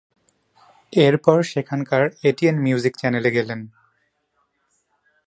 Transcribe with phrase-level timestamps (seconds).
[0.93, 3.59] এরপর সেখানকার "ATN music" চ্যানেলে গেলেন।